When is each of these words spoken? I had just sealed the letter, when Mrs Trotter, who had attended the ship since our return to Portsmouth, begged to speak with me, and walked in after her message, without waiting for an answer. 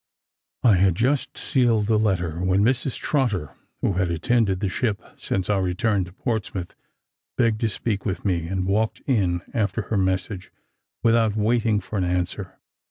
I 0.63 0.77
had 0.77 0.95
just 0.95 1.37
sealed 1.37 1.85
the 1.85 1.99
letter, 1.99 2.39
when 2.43 2.63
Mrs 2.63 2.97
Trotter, 2.97 3.53
who 3.81 3.93
had 3.93 4.09
attended 4.09 4.59
the 4.59 4.67
ship 4.67 4.99
since 5.15 5.47
our 5.47 5.61
return 5.61 6.05
to 6.05 6.11
Portsmouth, 6.11 6.73
begged 7.37 7.61
to 7.61 7.69
speak 7.69 8.03
with 8.03 8.25
me, 8.25 8.47
and 8.47 8.65
walked 8.65 9.03
in 9.05 9.41
after 9.53 9.83
her 9.93 9.97
message, 9.97 10.51
without 11.03 11.35
waiting 11.35 11.79
for 11.79 11.99
an 11.99 12.03
answer. 12.03 12.57